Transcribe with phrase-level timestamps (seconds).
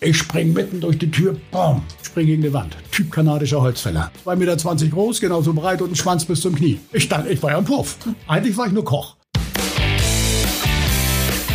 [0.00, 2.76] Ich spring mitten durch die Tür, bam, spring gegen die Wand.
[2.92, 4.12] Typ kanadischer Holzfäller.
[4.24, 6.78] 2,20 Meter groß, genauso breit und ein Schwanz bis zum Knie.
[6.92, 7.96] Ich dachte, ich war ja ein Puff.
[8.28, 9.16] Eigentlich war ich nur Koch.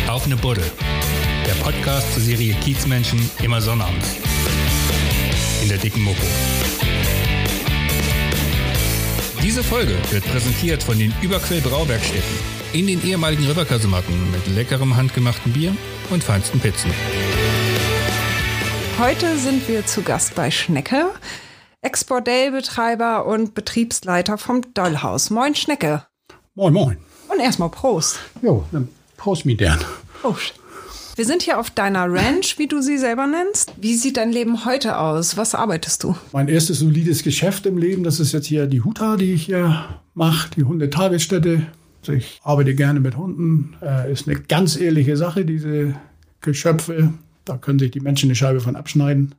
[0.08, 0.64] Auf eine Buddel.
[1.46, 4.08] Der Podcast zur Serie Kiezmenschen immer sonnabends.
[5.62, 6.26] In der dicken Mopo.
[9.42, 15.52] Diese Folge wird präsentiert von den Überquell Brauwerkstätten in den ehemaligen Riverkasematten mit leckerem handgemachten
[15.52, 15.74] Bier
[16.10, 16.90] und feinsten Pizzen.
[18.98, 21.06] Heute sind wir zu Gast bei Schnecke,
[21.82, 25.30] Ex-Bordellbetreiber und Betriebsleiter vom Dollhaus.
[25.30, 26.06] Moin Schnecke.
[26.54, 26.96] Moin, moin.
[27.28, 28.20] Und erstmal Prost.
[28.40, 29.80] Jo, dann Prost, mi dern.
[30.22, 30.54] Prost.
[31.16, 33.72] Wir sind hier auf deiner Ranch, wie du sie selber nennst.
[33.80, 35.36] Wie sieht dein Leben heute aus?
[35.36, 36.14] Was arbeitest du?
[36.32, 40.00] Mein erstes solides Geschäft im Leben, das ist jetzt hier die Huta, die ich hier
[40.14, 41.66] mache, die Hundetagesstätte.
[42.06, 43.74] Ich arbeite gerne mit Hunden.
[43.82, 45.94] Äh, ist eine ganz ehrliche Sache, diese
[46.40, 47.12] Geschöpfe.
[47.44, 49.34] Da können sich die Menschen eine Scheibe von abschneiden.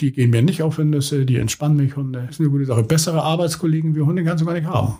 [0.00, 1.96] Die gehen mir nicht auf die Nüsse, die entspannen mich.
[1.96, 2.82] Hunde ist eine gute Sache.
[2.82, 4.98] Bessere Arbeitskollegen wie Hunde kannst du gar nicht haben.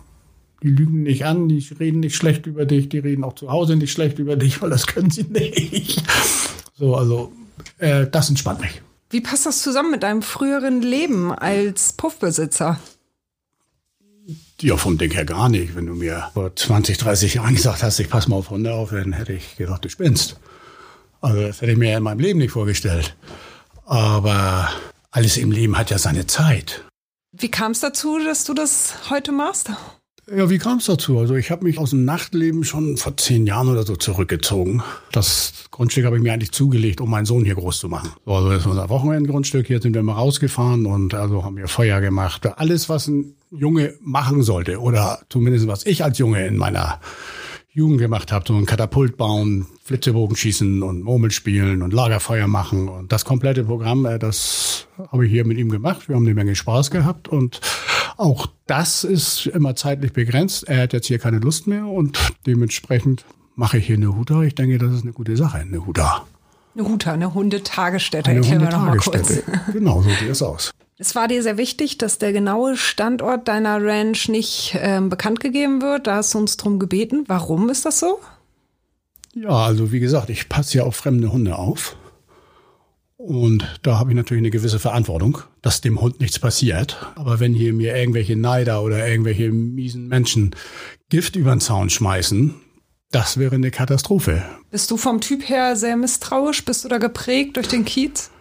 [0.61, 3.77] Die lügen nicht an, die reden nicht schlecht über dich, die reden auch zu Hause
[3.77, 6.03] nicht schlecht über dich, weil das können sie nicht.
[6.77, 7.31] So, also
[7.77, 8.81] äh, das entspannt mich.
[9.09, 12.79] Wie passt das zusammen mit deinem früheren Leben als Puffbesitzer?
[14.61, 15.75] Ja, vom Ding her gar nicht.
[15.75, 18.91] Wenn du mir vor 20, 30 Jahren gesagt hast, ich pass mal auf Hunde auf,
[18.91, 20.37] dann hätte ich gesagt, du spinnst.
[21.21, 23.15] Also das hätte ich mir in meinem Leben nicht vorgestellt.
[23.85, 24.69] Aber
[25.11, 26.83] alles im Leben hat ja seine Zeit.
[27.31, 29.71] Wie kam es dazu, dass du das heute machst?
[30.35, 31.17] Ja, wie kam es dazu?
[31.17, 34.83] Also ich habe mich aus dem Nachtleben schon vor zehn Jahren oder so zurückgezogen.
[35.11, 38.11] Das Grundstück habe ich mir eigentlich zugelegt, um meinen Sohn hier groß zu machen.
[38.25, 39.65] So, also das ist unser Wochenendgrundstück.
[39.65, 42.45] Hier sind wir mal rausgefahren und also haben wir Feuer gemacht.
[42.57, 46.99] Alles, was ein Junge machen sollte oder zumindest was ich als Junge in meiner
[47.71, 52.89] Jugend gemacht habe, so ein Katapult bauen, Flitzebogen schießen und Murmel spielen und Lagerfeuer machen
[52.89, 56.09] und das komplette Programm, äh, das habe ich hier mit ihm gemacht.
[56.09, 57.61] Wir haben eine Menge Spaß gehabt und
[58.17, 60.67] auch das ist immer zeitlich begrenzt.
[60.67, 62.17] Er hat jetzt hier keine Lust mehr und
[62.47, 63.23] dementsprechend
[63.55, 64.41] mache ich hier eine Huta.
[64.41, 66.25] Ich denke, das ist eine gute Sache, eine Huta.
[66.75, 68.31] Eine Huta, eine Hundetagesstätte.
[68.31, 69.41] Eine Erklären wir kurz.
[69.73, 70.71] Genau, so sieht es aus.
[71.01, 75.81] Es war dir sehr wichtig, dass der genaue Standort deiner Ranch nicht ähm, bekannt gegeben
[75.81, 76.07] wird.
[76.07, 77.23] Da hast du uns drum gebeten.
[77.27, 78.19] Warum ist das so?
[79.33, 81.95] Ja, also wie gesagt, ich passe ja auf fremde Hunde auf.
[83.15, 86.97] Und da habe ich natürlich eine gewisse Verantwortung, dass dem Hund nichts passiert.
[87.15, 90.53] Aber wenn hier mir irgendwelche Neider oder irgendwelche miesen Menschen
[91.07, 92.55] Gift über den Zaun schmeißen,
[93.09, 94.43] das wäre eine Katastrophe.
[94.69, 96.65] Bist du vom Typ her sehr misstrauisch?
[96.65, 98.31] Bist du da geprägt durch den Kiez?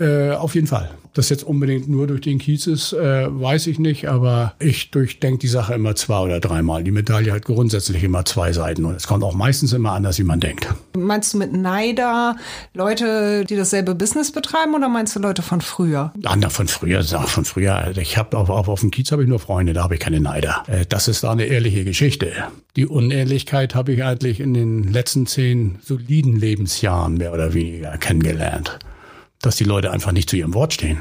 [0.00, 0.90] Äh, auf jeden Fall.
[1.04, 4.90] Ob das jetzt unbedingt nur durch den Kiez ist, äh, weiß ich nicht, aber ich
[4.90, 6.82] durchdenke die Sache immer zwei oder dreimal.
[6.84, 10.22] Die Medaille hat grundsätzlich immer zwei Seiten und es kommt auch meistens immer anders, wie
[10.24, 10.68] man denkt.
[10.96, 12.36] Meinst du mit Neider
[12.72, 16.12] Leute, die dasselbe Business betreiben oder meinst du Leute von früher?
[16.18, 17.92] Ja, na, von früher, sag von früher.
[17.98, 20.20] Ich habe auf, auf, auf dem Kiez habe ich nur Freunde, da habe ich keine
[20.20, 20.62] Neider.
[20.66, 22.32] Äh, das ist da eine ehrliche Geschichte.
[22.76, 28.78] Die Unehrlichkeit habe ich eigentlich in den letzten zehn soliden Lebensjahren mehr oder weniger kennengelernt
[29.42, 30.98] dass die Leute einfach nicht zu ihrem Wort stehen.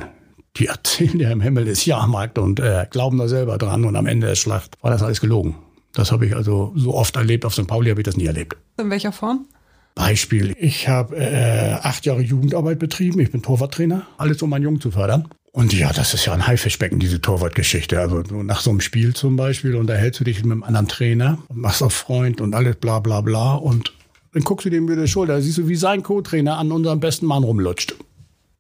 [0.58, 4.08] Die erzählen ja im Himmel ist Jahrmarkt und äh, glauben da selber dran und am
[4.08, 5.56] Ende der Schlacht war das alles gelogen.
[5.94, 7.46] Das habe ich also so oft erlebt.
[7.46, 7.68] Auf St.
[7.68, 8.58] Pauli habe ich das nie erlebt.
[8.78, 9.48] In welcher Form?
[9.96, 13.20] Beispiel, ich habe äh, acht Jahre Jugendarbeit betrieben.
[13.20, 14.08] Ich bin Torwarttrainer.
[14.18, 15.28] Alles, um meinen Jungen zu fördern.
[15.52, 18.00] Und ja, das ist ja ein Haifischbecken, diese Torwartgeschichte.
[18.00, 21.58] Also nach so einem Spiel zum Beispiel unterhältst du dich mit einem anderen Trainer und
[21.58, 23.56] machst auf Freund und alles bla bla bla.
[23.56, 23.94] Und
[24.32, 27.26] dann guckst du dem über die Schulter, siehst du, wie sein Co-Trainer an unserem besten
[27.26, 27.96] Mann rumlutscht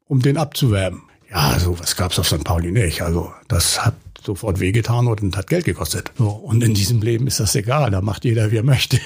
[0.09, 1.03] um den abzuwerben.
[1.31, 2.44] Ja, sowas gab's auf St.
[2.44, 3.03] Pauli nicht.
[3.03, 3.94] Also das hat
[4.25, 6.12] sofort wehgetan und hat Geld gekostet.
[6.18, 9.00] So, und in diesem Leben ist das egal, da macht jeder, wie er möchte.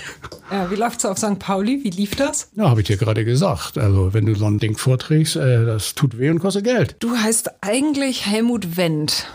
[0.50, 1.40] Ja, wie läuft's auf St.
[1.40, 1.84] Pauli?
[1.84, 2.50] Wie lief das?
[2.56, 3.78] Ja, habe ich dir gerade gesagt.
[3.78, 6.96] Also wenn du so ein Ding vorträgst, äh, das tut weh und kostet Geld.
[7.00, 9.28] Du heißt eigentlich Helmut Wendt.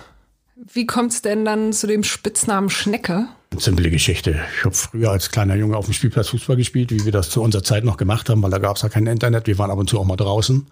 [0.73, 3.27] Wie kommt's denn dann zu dem Spitznamen Schnecke?
[3.56, 4.41] Simple Geschichte.
[4.59, 7.43] Ich habe früher als kleiner Junge auf dem Spielplatz Fußball gespielt, wie wir das zu
[7.43, 9.47] unserer Zeit noch gemacht haben, weil da gab's ja kein Internet.
[9.47, 10.67] Wir waren ab und zu auch mal draußen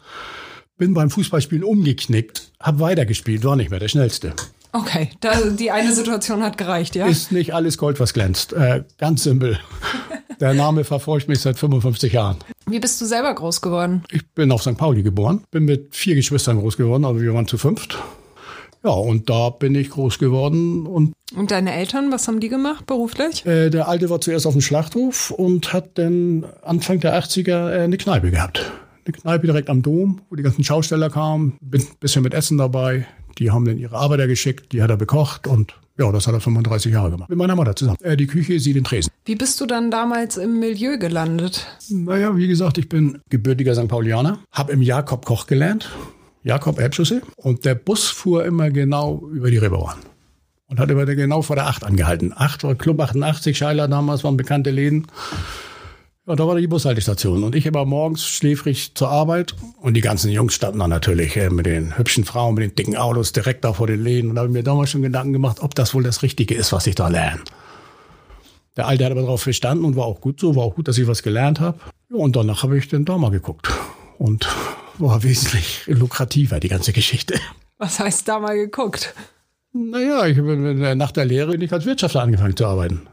[0.76, 4.34] bin beim Fußballspielen umgeknickt, habe weitergespielt, war nicht mehr der Schnellste.
[4.72, 7.06] Okay, da, die eine Situation hat gereicht, ja?
[7.06, 8.52] Ist nicht alles Gold, was glänzt.
[8.52, 9.58] Äh, ganz simpel.
[10.38, 12.36] Der Name verfolgt mich seit 55 Jahren.
[12.66, 14.02] Wie bist du selber groß geworden?
[14.10, 14.76] Ich bin auf St.
[14.76, 17.96] Pauli geboren, bin mit vier Geschwistern groß geworden, also wir waren zu fünft.
[18.84, 20.86] Ja, und da bin ich groß geworden.
[20.86, 23.46] Und, und deine Eltern, was haben die gemacht beruflich?
[23.46, 27.80] Äh, der Alte war zuerst auf dem Schlachthof und hat dann Anfang der 80er äh,
[27.84, 28.70] eine Kneipe gehabt
[29.06, 32.58] eine Kneipe direkt am Dom, wo die ganzen Schausteller kamen, bin ein bisschen mit Essen
[32.58, 33.06] dabei.
[33.38, 36.40] Die haben dann ihre Arbeiter geschickt, die hat er bekocht und Ja, das hat er
[36.40, 37.28] 35 Jahre gemacht.
[37.30, 37.98] Mit meiner Mutter zusammen.
[38.02, 39.10] Äh, die Küche, sie den Tresen.
[39.24, 41.66] Wie bist du dann damals im Milieu gelandet?
[41.88, 43.88] Naja, wie gesagt, ich bin gebürtiger St.
[43.88, 45.90] Paulianer, habe im Jakob Koch gelernt,
[46.42, 47.22] Jakob Erbschüsse.
[47.36, 49.98] Und der Bus fuhr immer genau über die Reeperbahn.
[50.68, 52.32] Und hat immer genau vor der 8 angehalten.
[52.36, 55.06] 8 war Club 88, Scheiler damals waren bekannte Läden.
[56.28, 57.44] Ja, da war die Bushaltestation.
[57.44, 59.54] Und ich immer morgens schläfrig zur Arbeit.
[59.80, 62.96] Und die ganzen Jungs standen da natürlich äh, mit den hübschen Frauen, mit den dicken
[62.96, 64.30] Autos direkt da vor den Läden.
[64.30, 66.72] Und da habe ich mir damals schon Gedanken gemacht, ob das wohl das Richtige ist,
[66.72, 67.42] was ich da lerne.
[68.76, 70.98] Der Alte hat aber darauf verstanden und war auch gut so, war auch gut, dass
[70.98, 71.78] ich was gelernt habe.
[72.10, 73.70] Ja, und danach habe ich dann da mal geguckt.
[74.18, 74.48] Und
[74.98, 77.38] war wesentlich lukrativer, die ganze Geschichte.
[77.78, 79.14] Was heißt da mal geguckt?
[79.72, 83.06] Naja, ich bin nach der Lehre bin ich als Wirtschafter angefangen zu arbeiten.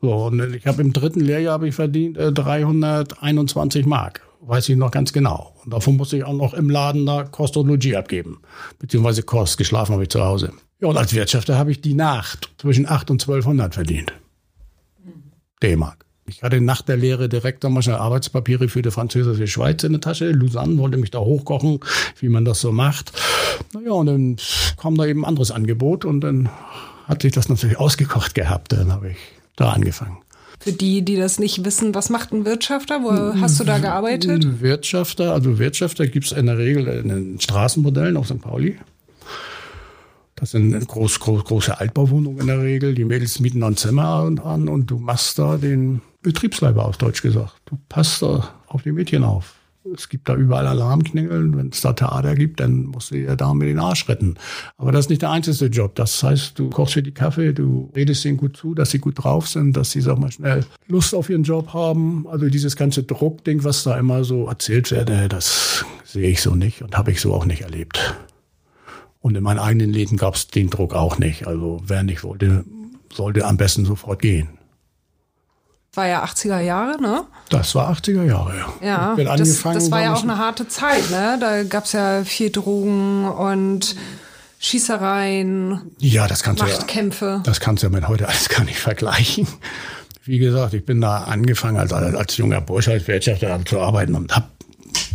[0.00, 4.22] So, und ich habe im dritten Lehrjahr habe ich verdient äh, 321 Mark.
[4.40, 5.54] Weiß ich noch ganz genau.
[5.64, 8.40] Und davon musste ich auch noch im Laden da Kost und Logis abgeben.
[8.78, 9.58] Beziehungsweise Kost.
[9.58, 10.52] Geschlafen habe ich zu Hause.
[10.80, 14.12] Ja, und als Wirtschafter habe ich die Nacht zwischen 8 und 1200 verdient.
[15.60, 16.04] D-Mark.
[16.26, 20.00] Ich hatte nach der Lehre direkt damals schon Arbeitspapiere für die französische Schweiz in der
[20.00, 20.30] Tasche.
[20.30, 21.80] Lausanne wollte mich da hochkochen,
[22.20, 23.12] wie man das so macht.
[23.72, 24.36] Naja, und dann
[24.76, 26.48] kam da eben ein anderes Angebot und dann
[27.06, 28.72] hat sich das natürlich ausgekocht gehabt.
[28.72, 29.16] Dann habe ich
[29.58, 30.18] da angefangen.
[30.60, 33.02] Für die, die das nicht wissen, was macht ein Wirtschafter?
[33.02, 34.60] Wo hast du da gearbeitet?
[34.60, 38.40] Wirtschafter, also Wirtschafter gibt es in der Regel in den Straßenmodellen auf St.
[38.40, 38.76] Pauli.
[40.34, 42.94] Das sind groß, groß, große Altbauwohnungen in der Regel.
[42.94, 47.54] Die Mädels mieten dann Zimmer an und du machst da den Betriebsleiber auf Deutsch gesagt.
[47.66, 49.54] Du passt da auf die Mädchen auf.
[49.94, 51.56] Es gibt da überall Alarmknängeln.
[51.56, 54.34] Wenn es da Theater gibt, dann musst du dir da mit den Arsch retten.
[54.76, 55.94] Aber das ist nicht der einzige Job.
[55.94, 59.22] Das heißt, du kochst für die Kaffee, du redest ihnen gut zu, dass sie gut
[59.22, 62.26] drauf sind, dass sie, sag mal, schnell Lust auf ihren Job haben.
[62.28, 66.82] Also dieses ganze Druckding, was da immer so erzählt wird, das sehe ich so nicht
[66.82, 68.16] und habe ich so auch nicht erlebt.
[69.20, 71.46] Und in meinen eigenen Läden gab es den Druck auch nicht.
[71.46, 72.64] Also wer nicht wollte,
[73.12, 74.57] sollte am besten sofort gehen.
[75.98, 77.24] War ja 80er Jahre, ne?
[77.48, 78.86] Das war 80er Jahre, ja.
[78.86, 81.38] Ja, bin das, angefangen, das war ja auch eine harte Zeit, ne?
[81.40, 83.96] Da gab es ja viel Drogen und
[84.60, 87.24] Schießereien, ja, das kannst Machtkämpfe.
[87.24, 89.48] Ja, das kannst du ja mit heute alles gar nicht vergleichen.
[90.22, 94.36] Wie gesagt, ich bin da angefangen als, als junger Bursche, als Wirtschaftler zu arbeiten und
[94.36, 94.46] habe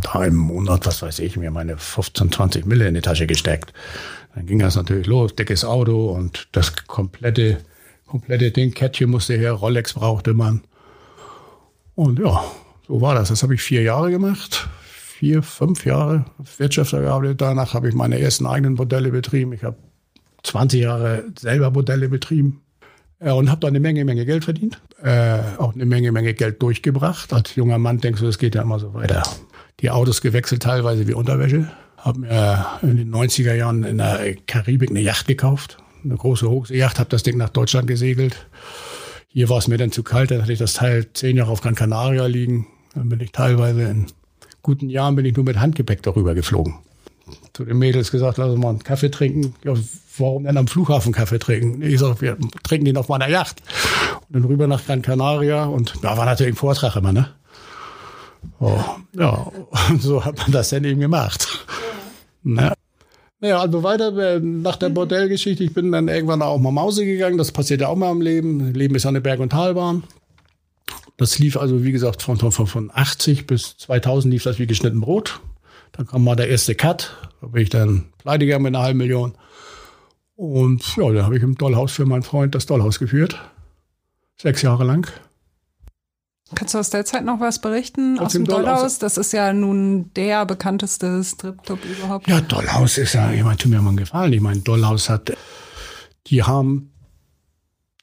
[0.01, 3.71] da im Monat, was weiß ich, mir meine 15, 20 Mille in die Tasche gesteckt.
[4.35, 7.59] Dann ging das natürlich los, dickes Auto und das komplette,
[8.05, 10.61] komplette Ding, Kettchen musste her, Rolex brauchte man.
[11.95, 12.43] Und ja,
[12.87, 13.29] so war das.
[13.29, 14.67] Das habe ich vier Jahre gemacht.
[14.83, 16.25] Vier, fünf Jahre
[16.57, 17.41] Wirtschaftler gearbeitet.
[17.41, 19.53] Danach habe ich meine ersten eigenen Modelle betrieben.
[19.53, 19.77] Ich habe
[20.43, 22.61] 20 Jahre selber Modelle betrieben.
[23.23, 24.81] Ja, und habe da eine Menge, Menge Geld verdient.
[25.01, 27.31] Äh, auch eine Menge, Menge Geld durchgebracht.
[27.31, 29.23] Als junger Mann denkst du, das geht ja immer so weiter.
[29.79, 31.71] Die Autos gewechselt, teilweise wie Unterwäsche.
[31.97, 35.77] Habe mir in den 90er Jahren in der Karibik eine Yacht gekauft.
[36.03, 38.45] Eine große Hochseejacht, habe das Ding nach Deutschland gesegelt.
[39.33, 41.61] Hier war es mir dann zu kalt, dann hatte ich das Teil zehn Jahre auf
[41.61, 42.67] Gran Canaria liegen.
[42.93, 44.05] Dann bin ich teilweise in
[44.61, 46.75] guten Jahren bin ich nur mit Handgepäck darüber geflogen.
[47.53, 49.55] Zu den Mädels gesagt, lass uns mal einen Kaffee trinken.
[49.63, 49.73] Ja,
[50.19, 51.81] warum denn am Flughafen Kaffee trinken?
[51.81, 53.63] Ich sage, wir trinken den auf meiner Yacht.
[54.27, 57.29] Und dann rüber nach Gran Canaria und da war natürlich ein Vortrag immer, ne?
[58.59, 58.79] Oh,
[59.17, 59.51] ja,
[59.99, 61.65] so hat man das dann eben gemacht.
[62.43, 62.73] Ja.
[63.43, 65.65] Naja, also weiter äh, nach der Bordellgeschichte.
[65.65, 67.37] Ich bin dann irgendwann auch mal Mause gegangen.
[67.37, 68.73] Das passiert ja auch mal im Leben.
[68.73, 70.03] Leben ist eine Berg- und Talbahn.
[71.17, 75.01] Das lief also, wie gesagt, von, von, von 80 bis 2000 lief das wie geschnitten
[75.01, 75.41] Brot.
[75.91, 77.17] Dann kam mal der erste Cut.
[77.41, 79.33] Da bin ich dann pleite gegangen mit einer halben Million.
[80.37, 83.37] Und ja, dann habe ich im Dollhaus für meinen Freund das Dollhaus geführt.
[84.37, 85.11] Sechs Jahre lang.
[86.55, 88.19] Kannst du aus der Zeit noch was berichten?
[88.19, 88.99] Aus, aus dem Dollhaus?
[88.99, 92.27] Das ist ja nun der bekannteste Stripclub überhaupt.
[92.27, 94.33] Ja, Dollhaus ist ja, ich meine, tut mir mal gefallen.
[94.33, 95.33] Ich meine, Dollhaus hat,
[96.27, 96.91] die haben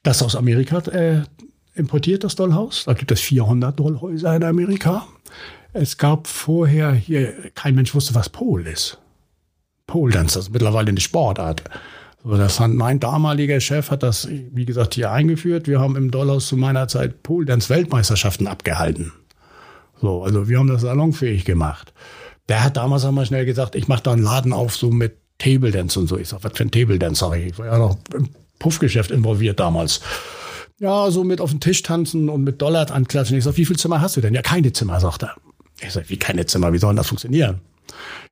[0.02, 1.22] das aus Amerika äh,
[1.74, 2.84] importiert, das Dollhaus.
[2.86, 5.06] Da gibt es 400 Dollhäuser in Amerika.
[5.72, 8.98] Es gab vorher hier, kein Mensch wusste, was Pole ist.
[9.86, 11.62] Pole Dance, das ist mittlerweile eine Sportart.
[12.22, 15.66] So, das hat mein damaliger Chef hat das, wie gesagt, hier eingeführt.
[15.66, 19.12] Wir haben im Dollhaus zu meiner Zeit Pole Dance Weltmeisterschaften abgehalten.
[20.00, 21.92] So, also wir haben das salonfähig gemacht.
[22.48, 25.70] Der hat damals einmal schnell gesagt, ich mache da einen Laden auf, so mit Table
[25.70, 26.18] Dance und so.
[26.18, 27.46] Ich sag, was für ein Table Dance, sag ich.
[27.46, 30.00] Ich war ja noch im Puffgeschäft involviert damals.
[30.78, 33.36] Ja, so mit auf den Tisch tanzen und mit Dollar anklatschen.
[33.36, 34.34] Ich sag, wie viel Zimmer hast du denn?
[34.34, 35.36] Ja, keine Zimmer, sagt er.
[35.80, 36.72] Ich sag, wie keine Zimmer?
[36.72, 37.60] Wie soll das funktionieren?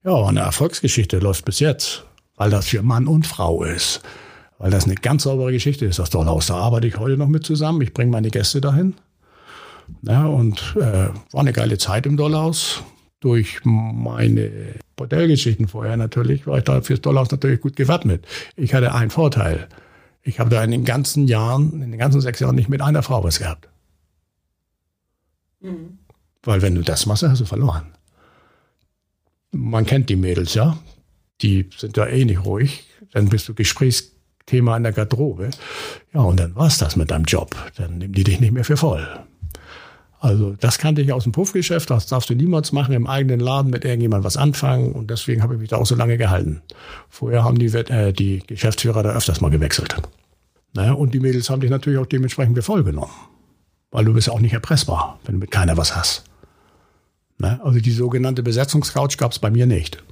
[0.04, 2.04] Ja, eine Erfolgsgeschichte läuft bis jetzt
[2.38, 4.00] weil das für Mann und Frau ist.
[4.58, 6.46] Weil das eine ganz saubere Geschichte ist, das Dollhaus.
[6.46, 7.82] Da arbeite ich heute noch mit zusammen.
[7.82, 8.94] Ich bringe meine Gäste dahin.
[10.02, 12.82] Ja, und äh, war eine geile Zeit im Dollhaus.
[13.20, 14.50] Durch meine
[14.96, 18.26] Bordellgeschichten vorher natürlich war ich da fürs Dollhaus natürlich gut gewappnet.
[18.56, 19.68] Ich hatte einen Vorteil.
[20.22, 23.02] Ich habe da in den ganzen Jahren, in den ganzen sechs Jahren nicht mit einer
[23.02, 23.68] Frau was gehabt.
[25.60, 25.98] Mhm.
[26.42, 27.86] Weil wenn du das machst, hast du verloren.
[29.50, 30.78] Man kennt die Mädels, ja.
[31.42, 32.84] Die sind da eh nicht ruhig.
[33.12, 35.50] Dann bist du Gesprächsthema in der Garderobe.
[36.12, 37.54] Ja, und dann war's das mit deinem Job.
[37.76, 39.06] Dann nehmen die dich nicht mehr für voll.
[40.20, 43.70] Also das kannte ich aus dem Puffgeschäft, das darfst du niemals machen, im eigenen Laden
[43.70, 46.60] mit irgendjemandem was anfangen und deswegen habe ich mich da auch so lange gehalten.
[47.08, 49.94] Vorher haben die, äh, die Geschäftsführer da öfters mal gewechselt.
[50.74, 53.12] Naja, und die Mädels haben dich natürlich auch dementsprechend für voll genommen,
[53.92, 56.24] weil du bist ja auch nicht erpressbar, wenn du mit keiner was hast.
[57.38, 60.02] Naja, also die sogenannte Besetzungscouch gab es bei mir nicht.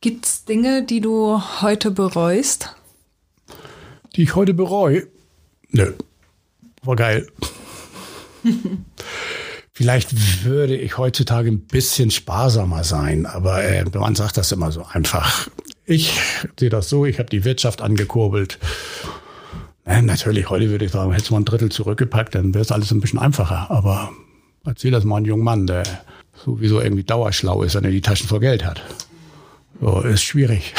[0.00, 2.74] Gibt's Dinge, die du heute bereust?
[4.16, 5.06] Die ich heute bereue?
[5.70, 5.92] Nö
[6.82, 7.26] war geil.
[9.72, 14.84] Vielleicht würde ich heutzutage ein bisschen sparsamer sein, aber äh, man sagt das immer so
[14.90, 15.48] einfach.
[15.84, 16.18] Ich
[16.58, 18.58] sehe das so, ich habe die Wirtschaft angekurbelt.
[19.84, 22.90] Äh, natürlich, heute würde ich sagen, hätte man ein Drittel zurückgepackt, dann wäre es alles
[22.90, 23.70] ein bisschen einfacher.
[23.70, 24.10] Aber
[24.64, 25.84] erzähl das mal einem jungen Mann, der
[26.44, 28.82] sowieso irgendwie dauerschlau ist, wenn er die Taschen voll Geld hat.
[29.80, 30.74] So, ist schwierig.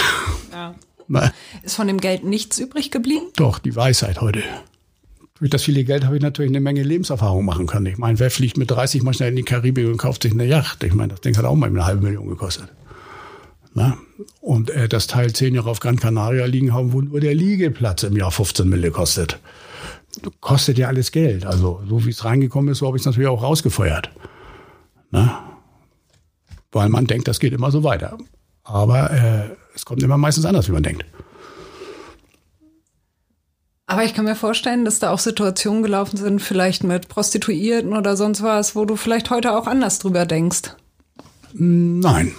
[0.52, 0.76] Ja.
[1.64, 3.26] Ist von dem Geld nichts übrig geblieben?
[3.36, 4.44] Doch, die Weisheit heute.
[5.40, 7.88] Durch das viele Geld habe ich natürlich eine Menge Lebenserfahrung machen können.
[7.88, 10.46] Ich meine, wer fliegt mit 30 mal schnell in die Karibik und kauft sich eine
[10.46, 10.84] Yacht?
[10.84, 12.70] Ich meine, das Ding hat auch mal eine halbe Million gekostet.
[13.74, 13.98] Na?
[14.42, 18.04] Und äh, das Teil zehn Jahre auf Gran Canaria liegen haben, wo nur der Liegeplatz
[18.04, 19.40] im Jahr 15 Mille kostet.
[20.42, 21.46] Kostet ja alles Geld.
[21.46, 24.12] Also so wie es reingekommen ist, so habe ich es natürlich auch rausgefeuert.
[25.12, 25.58] Na?
[26.72, 28.18] Weil man denkt, das geht immer so weiter.
[28.70, 31.06] Aber äh, es kommt immer meistens anders, wie man denkt.
[33.88, 38.16] Aber ich kann mir vorstellen, dass da auch Situationen gelaufen sind, vielleicht mit Prostituierten oder
[38.16, 40.76] sonst was, wo du vielleicht heute auch anders drüber denkst.
[41.54, 42.36] Nein,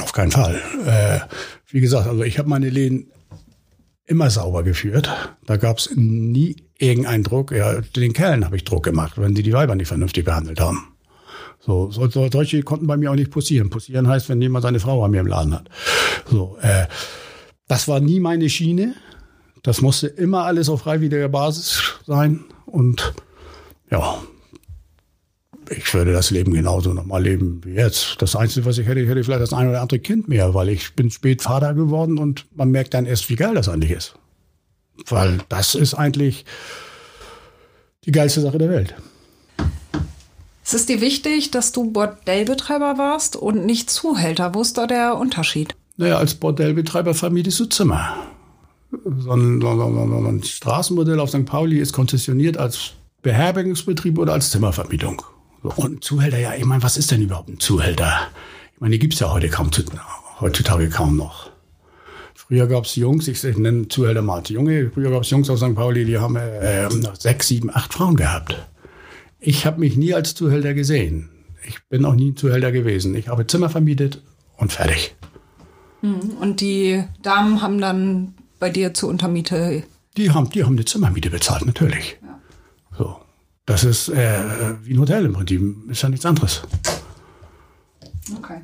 [0.00, 0.60] auf keinen Fall.
[0.86, 1.20] Äh,
[1.66, 3.10] wie gesagt, also ich habe meine Läden
[4.06, 5.10] immer sauber geführt.
[5.46, 7.50] Da gab es nie irgendeinen Druck.
[7.50, 10.89] Ja, den Kerlen habe ich Druck gemacht, wenn sie die Weiber nicht vernünftig behandelt haben.
[11.70, 13.70] So, so, so, solche konnten bei mir auch nicht passieren.
[13.70, 15.68] Passieren heißt, wenn jemand seine Frau an mir im Laden hat.
[16.28, 16.86] So, äh,
[17.68, 18.96] das war nie meine Schiene.
[19.62, 22.40] Das musste immer alles auf freiwilliger Basis sein.
[22.66, 23.14] Und
[23.88, 24.20] ja,
[25.70, 28.20] ich würde das Leben genauso nochmal leben wie jetzt.
[28.20, 30.70] Das Einzige, was ich hätte, ich hätte vielleicht das ein oder andere Kind mehr, weil
[30.70, 34.16] ich bin spät Vater geworden und man merkt dann erst, wie geil das eigentlich ist.
[35.08, 36.44] Weil das ist eigentlich
[38.06, 38.96] die geilste Sache der Welt.
[40.62, 44.54] Es ist dir wichtig, dass du Bordellbetreiber warst und nicht Zuhälter.
[44.54, 45.74] Wo ist da der Unterschied?
[45.96, 48.14] Naja, als Bordellbetreiber vermietest du Zimmer
[48.90, 51.44] so ein, so, ein, Straßenmodell auf St.
[51.46, 55.22] Pauli ist konzessioniert als Beherbergungsbetrieb oder als Zimmervermietung.
[55.62, 58.12] Und Zuhälter, ja, ich meine, was ist denn überhaupt ein Zuhälter?
[58.74, 59.70] Ich meine, die gibt's ja heute kaum,
[60.40, 61.50] heutzutage kaum noch.
[62.34, 65.74] Früher gab's Jungs, ich nenne Zuhälter mal Junge, früher gab's Jungs aus St.
[65.74, 66.88] Pauli, die haben äh,
[67.18, 68.56] sechs, sieben, acht Frauen gehabt.
[69.40, 71.30] Ich habe mich nie als Zuhälter gesehen.
[71.66, 73.14] Ich bin auch nie ein Zuhälter gewesen.
[73.14, 74.22] Ich habe Zimmer vermietet
[74.56, 75.14] und fertig.
[76.00, 79.82] Hm, und die Damen haben dann bei dir zur Untermiete?
[80.16, 82.18] Die haben, die haben eine Zimmermiete bezahlt, natürlich.
[82.22, 82.40] Ja.
[82.96, 83.16] So.
[83.66, 86.62] Das ist äh, wie ein Hotel im Prinzip, ist ja nichts anderes.
[88.36, 88.60] Okay.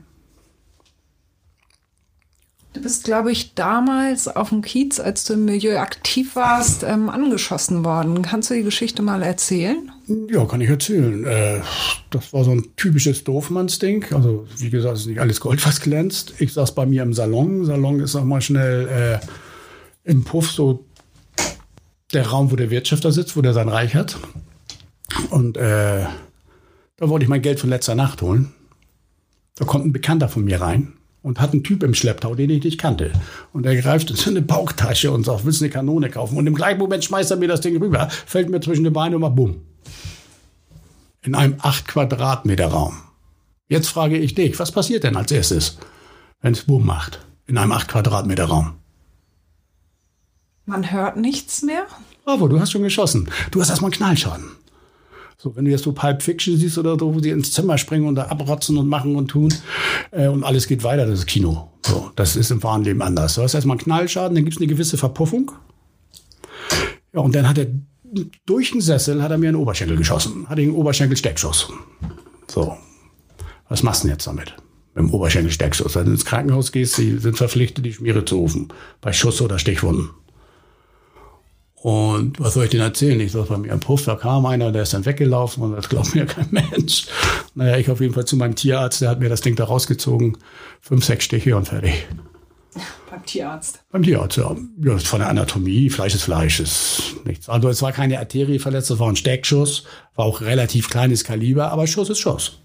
[2.77, 7.09] Du bist, glaube ich, damals auf dem Kiez, als du im Milieu aktiv warst, ähm,
[7.09, 8.21] angeschossen worden.
[8.21, 9.91] Kannst du die Geschichte mal erzählen?
[10.29, 11.25] Ja, kann ich erzählen.
[11.25, 11.63] Äh,
[12.11, 14.05] das war so ein typisches Doofmannsding.
[14.13, 16.35] Also, wie gesagt, es ist nicht alles Gold, was glänzt.
[16.39, 17.65] Ich saß bei mir im Salon.
[17.65, 20.85] Salon ist auch mal schnell äh, im Puff so
[22.13, 24.19] der Raum, wo der Wirtschafter sitzt, wo der sein Reich hat.
[25.31, 26.05] Und äh,
[26.99, 28.53] da wollte ich mein Geld von letzter Nacht holen.
[29.55, 30.93] Da kommt ein Bekannter von mir rein
[31.27, 33.11] und hat einen Typ im Schlepptau, den ich nicht kannte.
[33.53, 36.39] Und er greift in eine Bauchtasche und sagt, willst du eine Kanone kaufen?
[36.39, 39.17] Und im gleichen Moment schmeißt er mir das Ding rüber, fällt mir zwischen die Beine
[39.17, 39.63] und macht bumm.
[41.23, 42.95] In einem acht Quadratmeter Raum.
[43.67, 45.79] Jetzt frage ich dich, was passiert denn als erstes,
[46.43, 47.27] wenn es bumm macht?
[47.47, 48.75] In einem acht Quadratmeter Raum.
[50.65, 51.87] Man hört nichts mehr?
[52.25, 53.29] Bravo, du hast schon geschossen.
[53.51, 54.53] Du hast erstmal einen Knallschaden.
[55.39, 58.07] So, wenn du jetzt so Pulp Fiction siehst oder so, wo sie ins Zimmer springen
[58.07, 59.53] und da abrotzen und machen und tun
[60.11, 61.71] äh, und alles geht weiter, das ist Kino.
[61.85, 63.35] So, das ist im wahren Leben anders.
[63.35, 65.53] Du hast erstmal einen Knallschaden, dann gibt's eine gewisse Verpuffung.
[67.13, 67.67] Ja, und dann hat er
[68.47, 70.49] durch den Sessel hat er mir einen Oberschenkel geschossen.
[70.49, 71.73] Hat ihn einen Oberschenkel-Steckschuss.
[72.49, 72.77] So.
[73.69, 74.55] Was machst du denn jetzt damit?
[74.95, 75.97] Mit dem Oberschenkel-Steckschuss.
[75.97, 78.69] Wenn du ins Krankenhaus gehst, sie sind verpflichtet, die Schmiere zu rufen.
[79.01, 80.11] Bei Schuss oder Stichwunden.
[81.87, 83.21] Und was soll ich denn erzählen?
[83.21, 85.89] Ich sag, bei mir im Puff, da kam einer, der ist dann weggelaufen und das
[85.89, 87.07] glaubt mir kein Mensch.
[87.55, 90.37] Naja, ich auf jeden Fall zu meinem Tierarzt, der hat mir das Ding da rausgezogen.
[90.81, 92.09] Fünf, sechs Stiche und fertig.
[93.25, 93.85] Tierarzt.
[93.93, 94.57] Beim Tierarzt, ja.
[94.83, 94.99] ja.
[94.99, 97.49] Von der Anatomie, Fleisch ist Fleisch, ist nichts.
[97.49, 99.85] Also es war keine Arterie verletzt, es war ein Steckschuss,
[100.17, 102.59] war auch relativ kleines Kaliber, aber Schuss ist Schuss.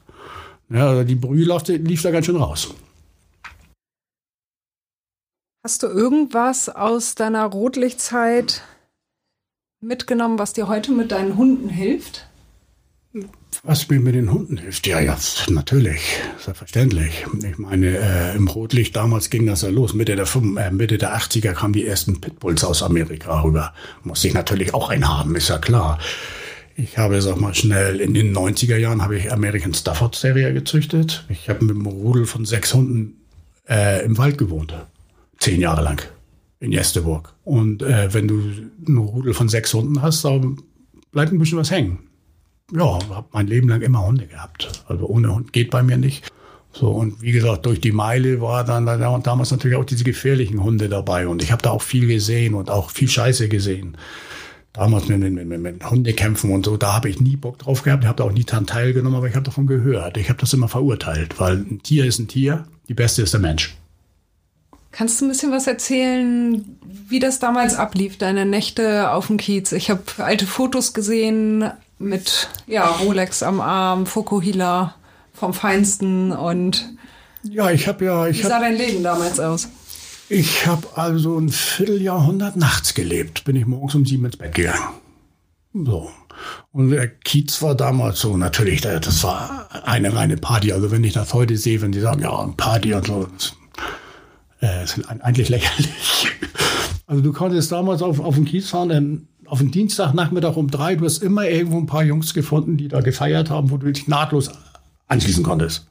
[0.70, 2.74] Ja, also die Brühe lief, lief da ganz schön raus.
[5.64, 8.64] Hast du irgendwas aus deiner Rotlichtzeit
[9.82, 12.28] mitgenommen, was dir heute mit deinen Hunden hilft?
[13.64, 14.88] Was mir mit den Hunden hilft?
[14.88, 15.18] Ja, ja,
[15.50, 16.02] natürlich,
[16.40, 17.26] selbstverständlich.
[17.44, 19.94] Ich meine, äh, im Rotlicht damals ging das ja los.
[19.94, 23.74] Mitte der, äh, Mitte der 80er kamen die ersten Pitbulls aus Amerika rüber.
[24.04, 26.00] Musste ich natürlich auch einen haben, ist ja klar.
[26.76, 31.26] Ich habe, sag mal schnell, in den 90er Jahren habe ich American Stafford Terrier gezüchtet.
[31.28, 33.18] Ich habe mit einem Rudel von sechs Hunden
[33.70, 34.74] äh, im Wald gewohnt.
[35.38, 36.02] Zehn Jahre lang.
[36.62, 37.34] In Jesteburg.
[37.44, 38.42] Und äh, wenn du
[38.88, 40.62] einen Rudel von sechs Hunden hast, dann
[41.12, 42.00] bleibt ein bisschen was hängen
[42.74, 44.84] ja, habe mein Leben lang immer Hunde gehabt.
[44.88, 46.32] Also ohne Hund geht bei mir nicht.
[46.74, 50.64] So, und wie gesagt, durch die Meile war dann, dann damals natürlich auch diese gefährlichen
[50.64, 51.28] Hunde dabei.
[51.28, 53.98] Und ich habe da auch viel gesehen und auch viel Scheiße gesehen.
[54.72, 58.04] Damals mit, mit, mit, mit Hundekämpfen und so, da habe ich nie Bock drauf gehabt.
[58.04, 60.16] Ich habe da auch nie daran teilgenommen, aber ich habe davon gehört.
[60.16, 63.42] Ich habe das immer verurteilt, weil ein Tier ist ein Tier, die Beste ist der
[63.42, 63.76] Mensch.
[64.92, 69.72] Kannst du ein bisschen was erzählen, wie das damals ablief, deine Nächte auf dem Kiez?
[69.72, 71.72] Ich habe alte Fotos gesehen,
[72.02, 74.96] mit ja, Rolex am Arm, Fokuhila
[75.34, 76.90] vom Feinsten und
[77.44, 79.70] ja, ich habe ja, ich wie sah hab, dein Leben damals aus?
[80.30, 83.44] Ich habe also ein Vierteljahrhundert nachts gelebt.
[83.46, 84.94] Bin ich morgens um sieben ins Bett gegangen.
[85.74, 86.12] So.
[86.72, 90.72] Und der Kiez war damals so, natürlich, das war eine reine Party.
[90.72, 93.54] Also wenn ich das heute sehe, wenn die sagen, ja, Party und so, das,
[94.62, 96.28] äh, ist eigentlich lächerlich.
[97.08, 100.96] Also du konntest damals auf, auf den Kiez fahren, dann auf den Dienstagnachmittag um drei,
[100.96, 104.08] du hast immer irgendwo ein paar Jungs gefunden, die da gefeiert haben, wo du dich
[104.08, 104.50] nahtlos
[105.10, 105.88] anschließen konntest.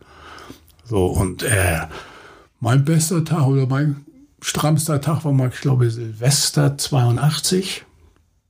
[0.84, 1.80] So, und äh,
[2.58, 4.04] mein bester Tag oder mein
[4.40, 7.84] strammster Tag war mal, ich glaube, Silvester 82.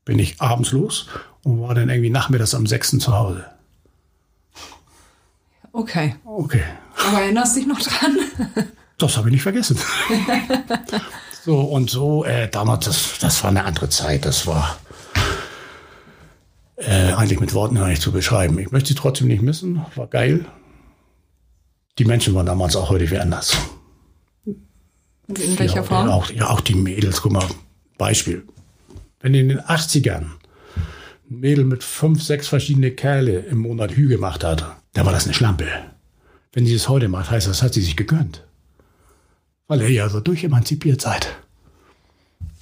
[0.05, 1.09] Bin ich abends los
[1.43, 2.99] und war dann irgendwie nachmittags am 6.
[2.99, 3.45] zu Hause.
[5.73, 6.15] Okay.
[6.25, 6.63] Okay.
[7.09, 8.17] Aber erinnerst dich noch dran?
[9.01, 9.79] Das habe ich nicht vergessen.
[11.45, 14.25] so und so, äh, damals, das, das war eine andere Zeit.
[14.25, 14.79] Das war,
[16.77, 18.59] äh, eigentlich mit Worten gar nicht zu beschreiben.
[18.59, 20.47] Ich möchte sie trotzdem nicht missen, war geil.
[21.99, 23.57] Die Menschen waren damals auch heute wie anders.
[24.47, 26.09] In welcher ja, Form?
[26.09, 27.47] Auch, ja, auch die Mädels, guck mal,
[27.99, 28.47] Beispiel.
[29.21, 34.43] Wenn in den 80ern ein Mädel mit fünf, sechs verschiedene Kerle im Monat Hü gemacht
[34.43, 35.67] hat, dann war das eine Schlampe.
[36.53, 38.45] Wenn sie es heute macht, heißt das, hat sie sich gegönnt.
[39.71, 41.29] Weil ihr ja so durchemanzipiert seid.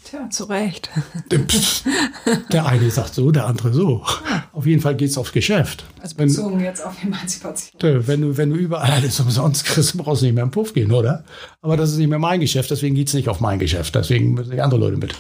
[0.05, 0.91] Tja, zu Recht.
[2.53, 4.05] Der eine sagt so, der andere so.
[4.53, 5.87] Auf jeden Fall geht es aufs Geschäft.
[6.03, 8.07] Also bezogen wenn, jetzt auf Emanzipation.
[8.07, 10.93] Wenn du, wenn du überall alles umsonst kriegst, brauchst du nicht mehr im Puff gehen,
[10.93, 11.25] oder?
[11.63, 13.95] Aber das ist nicht mehr mein Geschäft, deswegen geht es nicht auf mein Geschäft.
[13.95, 15.15] Deswegen müssen sich andere Leute mit,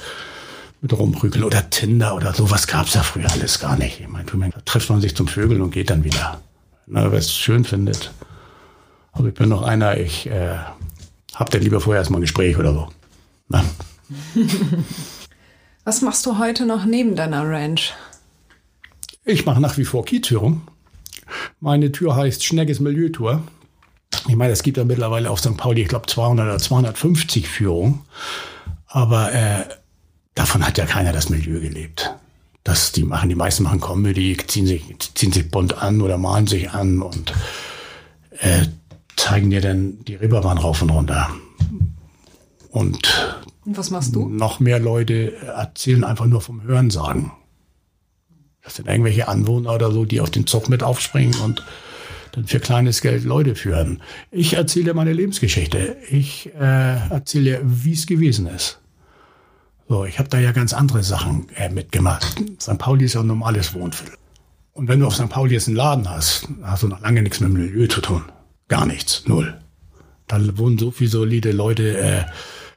[0.83, 1.42] mit rumprügeln.
[1.42, 3.98] Oder Tinder oder sowas gab es ja früher alles gar nicht.
[4.01, 6.42] Ich meine, da trifft man sich zum Vögeln und geht dann wieder.
[6.87, 8.12] Na, wer es schön findet.
[9.12, 10.59] Also ich bin noch einer, ich äh,
[11.38, 12.88] hab dann lieber vorher erstmal ein Gespräch oder so.
[13.48, 13.64] Na?
[15.85, 17.94] Was machst du heute noch neben deiner Ranch?
[19.24, 20.62] Ich mache nach wie vor Kiezführung.
[21.61, 23.42] Meine Tür heißt Schnegges Milieutour.
[24.27, 25.57] Ich meine, es gibt ja mittlerweile auf St.
[25.57, 28.01] Pauli, ich glaube, 200 oder 250 Führungen.
[28.87, 29.64] Aber äh,
[30.35, 32.14] davon hat ja keiner das Milieu gelebt.
[32.64, 34.83] Das, die machen, die meisten machen Comedy, ziehen sich,
[35.14, 37.33] ziehen sich bunt an oder malen sich an und
[38.40, 38.66] äh,
[39.18, 41.28] zeigen dir dann die Ripperbahn rauf und runter.
[42.70, 44.26] Und und was machst du?
[44.31, 47.33] Noch mehr Leute erzählen einfach nur vom Hörensagen.
[48.62, 51.62] Das sind irgendwelche Anwohner oder so, die auf den Zug mit aufspringen und
[52.33, 54.00] dann für kleines Geld Leute führen.
[54.31, 55.98] Ich erzähle meine Lebensgeschichte.
[56.09, 58.81] Ich äh, erzähle, wie es gewesen ist.
[59.87, 62.42] So, ich habe da ja ganz andere Sachen äh, mitgemacht.
[62.61, 62.78] St.
[62.78, 64.16] Pauli ist ja ein normales Wohnviertel.
[64.72, 65.28] Und wenn du auf St.
[65.28, 68.22] Pauli jetzt einen Laden hast, hast du noch lange nichts mit dem Milieu zu tun.
[68.68, 69.59] Gar nichts, null.
[70.26, 71.98] Da wohnen so viele solide Leute.
[71.98, 72.24] Äh,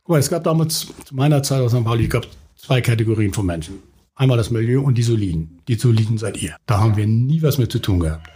[0.04, 1.84] Guck mal, es gab damals zu meiner Zeit aus St.
[1.84, 2.26] Pauli, gab
[2.56, 3.76] zwei Kategorien von Menschen.
[4.16, 5.62] Einmal das Milieu und die Soliden.
[5.68, 6.56] Die Soliden seid ihr.
[6.66, 8.28] Da haben wir nie was mit zu tun gehabt.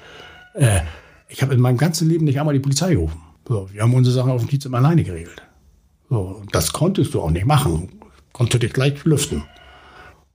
[0.53, 0.81] Äh,
[1.27, 3.19] ich habe in meinem ganzen Leben nicht einmal die Polizei gerufen.
[3.47, 5.41] So, wir haben unsere Sachen auf dem Kiez immer alleine geregelt.
[6.09, 7.89] So, das konntest du auch nicht machen.
[8.31, 9.43] Konntest dich gleich lüften.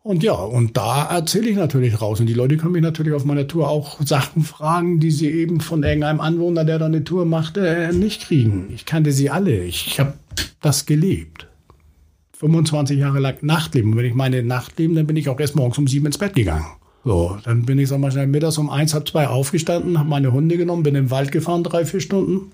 [0.03, 2.21] Und ja, und da erzähle ich natürlich raus.
[2.21, 5.61] Und die Leute können mich natürlich auf meiner Tour auch Sachen fragen, die sie eben
[5.61, 8.71] von irgendeinem Anwohner, der da eine Tour macht, äh, nicht kriegen.
[8.75, 9.63] Ich kannte sie alle.
[9.65, 10.15] Ich, habe
[10.63, 11.49] das gelebt.
[12.33, 13.93] 25 Jahre lang Nachtleben.
[13.93, 16.35] Und wenn ich meine Nachtleben, dann bin ich auch erst morgens um sieben ins Bett
[16.35, 16.67] gegangen.
[17.05, 20.33] So, dann bin ich, sag mal, schnell mittags um eins, halb zwei aufgestanden, habe meine
[20.33, 22.53] Hunde genommen, bin im Wald gefahren, drei, vier Stunden.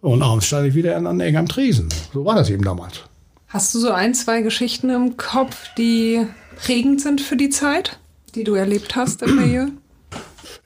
[0.00, 1.88] Und abends stand ich wieder an, an irgendeinem Tresen.
[2.12, 3.04] So war das eben damals.
[3.48, 6.26] Hast du so ein, zwei Geschichten im Kopf, die
[6.58, 7.98] prägend sind für die Zeit,
[8.34, 9.68] die du erlebt hast im Milieu?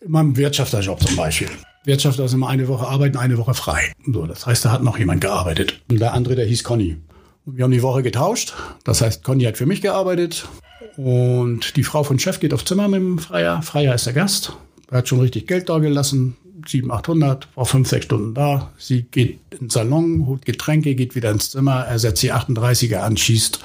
[0.01, 1.49] In meinem Wirtschafterjob zum Beispiel.
[1.85, 3.93] Wirtschafter ist immer eine Woche arbeiten, eine Woche frei.
[4.07, 5.81] So, das heißt, da hat noch jemand gearbeitet.
[5.91, 6.97] Und der andere, der hieß Conny.
[7.45, 8.55] Wir haben die Woche getauscht.
[8.85, 10.49] Das heißt, Conny hat für mich gearbeitet.
[10.97, 13.63] Und die Frau von Chef geht auf Zimmer mit dem Freier.
[13.63, 14.57] Freier ist der Gast.
[14.91, 16.37] Er hat schon richtig Geld da gelassen.
[16.67, 18.71] 700, 800, war fünf, sechs Stunden da.
[18.79, 21.85] Sie geht in den Salon, holt Getränke, geht wieder ins Zimmer.
[21.87, 23.59] Er setzt die 38er an, schießt.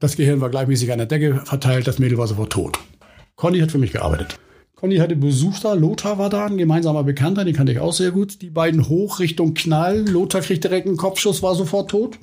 [0.00, 1.86] Das Gehirn war gleichmäßig an der Decke verteilt.
[1.86, 2.78] Das Mädel war sofort tot.
[3.36, 4.38] Conny hat für mich gearbeitet.
[4.74, 8.10] Conny hatte Besuch da, Lothar war da, ein gemeinsamer Bekannter, den kannte ich auch sehr
[8.10, 8.40] gut.
[8.40, 10.08] Die beiden hoch Richtung Knall.
[10.08, 12.18] Lothar kriegt direkt einen Kopfschuss, war sofort tot.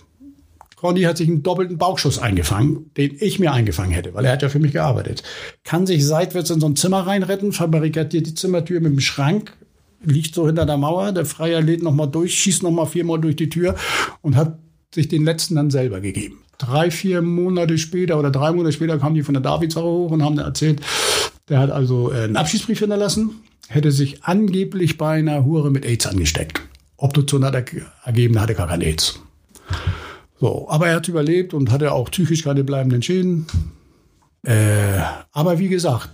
[0.75, 4.41] Conny hat sich einen doppelten Bauchschuss eingefangen, den ich mir eingefangen hätte, weil er hat
[4.41, 5.21] ja für mich gearbeitet.
[5.63, 9.55] Kann sich seitwärts in so ein Zimmer reinretten, verbarrikadiert die Zimmertür mit dem Schrank,
[10.03, 13.49] liegt so hinter der Mauer, der Freier lädt nochmal durch, schießt nochmal viermal durch die
[13.49, 13.75] Tür
[14.21, 14.59] und hat
[14.93, 16.43] sich den letzten dann selber gegeben.
[16.57, 20.23] Drei, vier Monate später oder drei Monate später kamen die von der Davidsau hoch und
[20.23, 20.81] haben erzählt,
[21.49, 26.07] der hat also äh, einen Abschiedsbrief hinterlassen, hätte sich angeblich bei einer Hure mit AIDS
[26.07, 26.61] angesteckt.
[26.97, 27.65] Obduktion hat er
[28.03, 29.19] ergeben, hatte gar kein AIDS.
[30.39, 33.47] So, aber er hat überlebt und hatte auch psychisch keine bleibenden Schäden.
[34.43, 36.09] Äh, aber wie gesagt,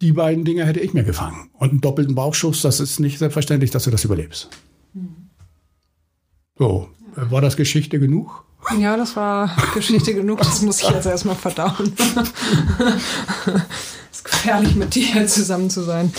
[0.00, 1.50] die beiden Dinge hätte ich mir gefangen.
[1.54, 4.48] Und einen doppelten Bauchschuss, das ist nicht selbstverständlich, dass du das überlebst.
[6.58, 8.44] So, äh, war das Geschichte genug?
[8.76, 10.38] Ja, das war Geschichte genug.
[10.38, 11.94] Das muss ich jetzt erstmal verdauen.
[14.12, 16.12] ist gefährlich, mit dir zusammen zu sein.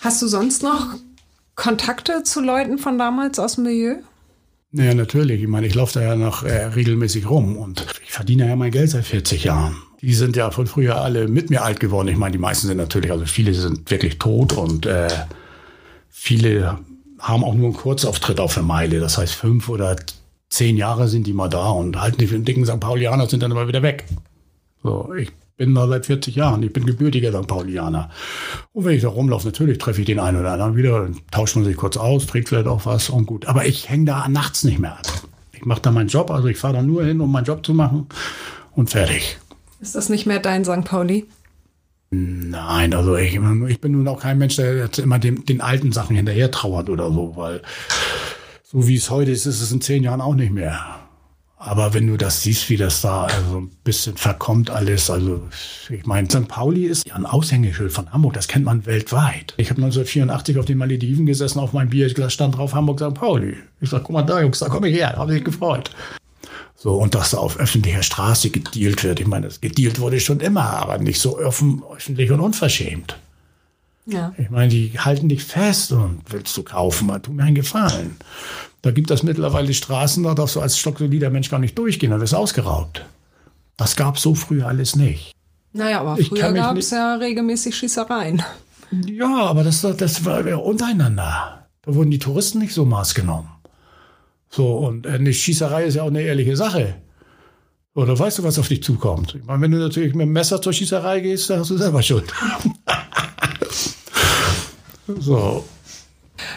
[0.00, 0.94] Hast du sonst noch
[1.54, 3.96] Kontakte zu Leuten von damals aus dem Milieu?
[4.70, 5.42] Naja, natürlich.
[5.42, 8.70] Ich meine, ich laufe da ja noch äh, regelmäßig rum und ich verdiene ja mein
[8.70, 9.76] Geld seit 40 Jahren.
[10.00, 12.08] Die sind ja von früher alle mit mir alt geworden.
[12.08, 15.08] Ich meine, die meisten sind natürlich, also viele sind wirklich tot und äh,
[16.10, 16.78] viele
[17.18, 19.00] haben auch nur einen Kurzauftritt auf der Meile.
[19.00, 19.96] Das heißt, fünf oder
[20.50, 22.80] zehn Jahre sind die mal da und halten die für den dicken St.
[22.80, 24.04] Paulianer, sind dann aber wieder weg.
[24.82, 26.62] So, ich bin da seit 40 Jahren.
[26.62, 27.46] Ich bin gebürtiger St.
[27.46, 28.10] Paulianer.
[28.72, 31.56] Und wenn ich da rumlaufe, natürlich treffe ich den einen oder anderen wieder, dann tauscht
[31.56, 33.46] man sich kurz aus, trinkt vielleicht auch was und gut.
[33.46, 35.06] Aber ich hänge da nachts nicht mehr ab.
[35.52, 37.74] Ich mache da meinen Job, also ich fahre da nur hin, um meinen Job zu
[37.74, 38.06] machen
[38.76, 39.38] und fertig.
[39.80, 40.84] Ist das nicht mehr dein St.
[40.84, 41.26] Pauli?
[42.10, 45.92] Nein, also ich, ich bin nun auch kein Mensch, der jetzt immer den, den alten
[45.92, 47.60] Sachen hinterher trauert oder so, weil
[48.70, 50.78] so wie es heute ist, ist es in zehn Jahren auch nicht mehr.
[51.56, 55.40] Aber wenn du das siehst, wie das da also ein bisschen verkommt alles, also
[55.88, 56.48] ich meine, St.
[56.48, 59.54] Pauli ist ja ein Aushängeschild von Hamburg, das kennt man weltweit.
[59.56, 63.14] Ich habe 1984 auf den Malediven gesessen, auf meinem Bierglas stand drauf Hamburg St.
[63.14, 63.56] Pauli.
[63.80, 65.90] Ich sag, guck mal da, Jungs, da komme ich her, habe mich gefreut.
[66.76, 69.18] So, und dass da auf öffentlicher Straße gedealt wird.
[69.18, 73.18] Ich meine, das gedealt wurde schon immer, aber nicht so offen, öffentlich und unverschämt.
[74.08, 74.32] Ja.
[74.38, 78.16] Ich meine, die halten dich fest und willst du kaufen, tu mir einen Gefallen.
[78.80, 82.20] Da gibt es mittlerweile Straßen, da darfst du als stocksolider Mensch gar nicht durchgehen, da
[82.20, 83.04] wirst du ausgeraubt.
[83.76, 85.32] Das gab so früher alles nicht.
[85.72, 88.42] Naja, aber früher gab es ja regelmäßig Schießereien.
[89.06, 91.66] Ja, aber das, das war ja untereinander.
[91.82, 93.50] Da wurden die Touristen nicht so maßgenommen.
[94.48, 96.94] So, und eine Schießerei ist ja auch eine ehrliche Sache.
[97.94, 99.34] Oder weißt du, was auf dich zukommt?
[99.34, 102.02] Ich meine, wenn du natürlich mit dem Messer zur Schießerei gehst, dann hast du selber
[102.02, 102.32] Schuld.
[105.18, 105.64] so.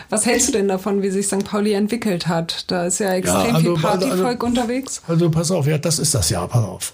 [0.09, 1.43] Was hältst du denn davon, wie sich St.
[1.43, 2.65] Pauli entwickelt hat?
[2.69, 5.01] Da ist ja extrem ja, also, viel Partyvolk also, also, unterwegs.
[5.07, 6.93] Also pass auf, ja, das ist das ja, pass auf.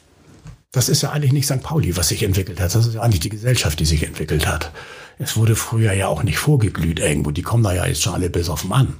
[0.71, 1.63] Das ist ja eigentlich nicht St.
[1.63, 2.75] Pauli, was sich entwickelt hat.
[2.75, 4.71] Das ist ja eigentlich die Gesellschaft, die sich entwickelt hat.
[5.19, 7.31] Es wurde früher ja auch nicht vorgeglüht irgendwo.
[7.31, 8.93] Die kommen da ja jetzt schon alle bis auf den Mann.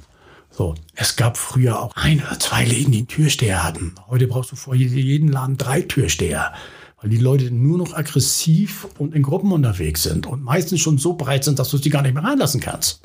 [0.49, 3.93] So, es gab früher auch ein oder zwei Läden, die einen Türsteher hatten.
[4.07, 6.53] Heute brauchst du vor jedem Laden drei Türsteher,
[6.99, 11.13] weil die Leute nur noch aggressiv und in Gruppen unterwegs sind und meistens schon so
[11.13, 13.01] breit sind, dass du sie gar nicht mehr reinlassen kannst.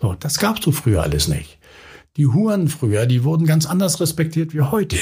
[0.00, 1.58] So, das gab's so früher alles nicht.
[2.16, 4.96] Die Huren früher, die wurden ganz anders respektiert wie heute.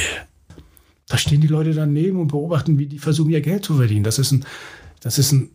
[1.09, 4.05] Da stehen die Leute daneben und beobachten, wie die versuchen, ihr Geld zu verdienen.
[4.05, 4.44] Das ist ein,
[5.01, 5.51] das ist ein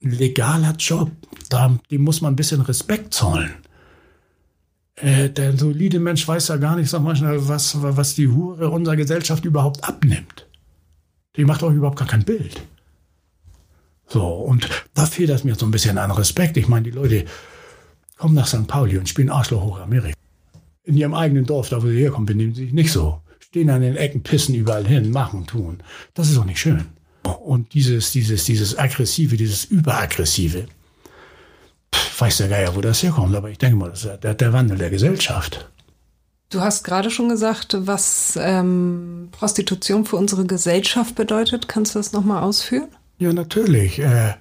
[0.00, 1.10] legaler Job.
[1.48, 3.50] Da, dem muss man ein bisschen Respekt zollen.
[4.96, 8.70] Äh, der solide Mensch weiß ja gar nicht, sag mal schnell, was, was die Hure
[8.70, 10.46] unserer Gesellschaft überhaupt abnimmt.
[11.36, 12.62] Die macht auch überhaupt gar kein Bild.
[14.06, 16.56] So, und da fehlt es mir so ein bisschen an Respekt.
[16.56, 17.24] Ich meine, die Leute
[18.18, 18.66] kommen nach St.
[18.66, 20.16] Pauli und spielen Arschloch hoch Amerika.
[20.84, 23.20] In ihrem eigenen Dorf, da wo sie herkommen, benehmen sie sich nicht so.
[23.40, 25.78] Stehen an den Ecken, pissen überall hin, machen, tun.
[26.14, 26.86] Das ist doch nicht schön.
[27.22, 30.66] Und dieses, dieses, dieses Aggressive, dieses Überaggressive,
[32.18, 34.78] weiß der Geier, wo das herkommt, aber ich denke mal, das ist der, der Wandel
[34.78, 35.68] der Gesellschaft.
[36.52, 41.66] Du hast gerade schon gesagt, was ähm, Prostitution für unsere Gesellschaft bedeutet.
[41.66, 42.88] Kannst du das nochmal ausführen?
[43.16, 43.98] Ja, natürlich.
[43.98, 44.34] Äh,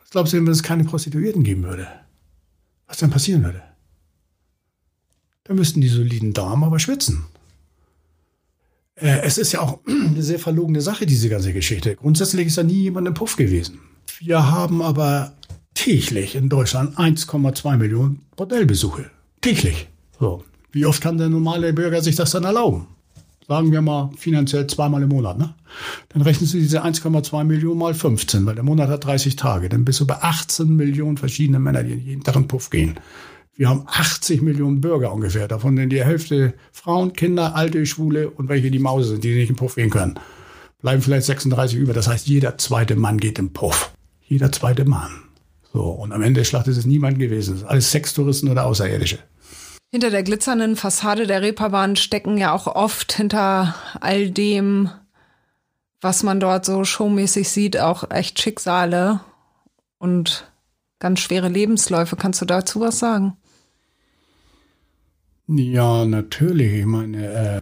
[0.00, 1.86] was glaubst du wenn es keine Prostituierten geben würde?
[2.88, 3.62] Was dann passieren würde?
[5.44, 7.26] Da müssten die soliden Damen aber schwitzen.
[8.96, 11.94] Äh, es ist ja auch eine sehr verlogene Sache, diese ganze Geschichte.
[11.94, 13.78] Grundsätzlich ist da nie jemand im Puff gewesen.
[14.18, 15.34] Wir haben aber
[15.74, 19.12] täglich in Deutschland 1,2 Millionen Bordellbesuche.
[19.40, 19.86] Täglich.
[20.18, 20.42] So.
[20.72, 22.88] Wie oft kann der normale Bürger sich das dann erlauben?
[23.46, 25.54] Sagen wir mal finanziell zweimal im Monat, ne?
[26.10, 29.68] Dann rechnest du diese 1,2 Millionen mal 15, weil der Monat hat 30 Tage.
[29.68, 32.98] Dann bist du bei 18 Millionen verschiedene Männer, die jeden Tag in den Puff gehen.
[33.54, 38.48] Wir haben 80 Millionen Bürger ungefähr, davon sind die Hälfte Frauen, Kinder, Alte, Schwule und
[38.48, 40.18] welche die Mause sind, die nicht im Puff gehen können.
[40.80, 41.92] Bleiben vielleicht 36 über.
[41.92, 43.92] Das heißt, jeder zweite Mann geht im Puff.
[44.26, 45.10] Jeder zweite Mann.
[45.72, 47.52] So, und am Ende der Schlacht ist es niemand gewesen.
[47.52, 49.18] Das sind alles Sextouristen oder Außerirdische.
[49.92, 54.88] Hinter der glitzernden Fassade der Reeperbahn stecken ja auch oft hinter all dem,
[56.00, 59.20] was man dort so showmäßig sieht, auch echt Schicksale
[59.98, 60.50] und
[60.98, 62.16] ganz schwere Lebensläufe.
[62.16, 63.36] Kannst du dazu was sagen?
[65.46, 66.72] Ja, natürlich.
[66.72, 67.60] Ich meine, äh,